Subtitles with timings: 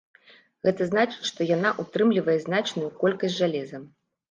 [0.67, 3.87] Гэта значыць, што яна ўтрымлівае значную колькасць жалеза.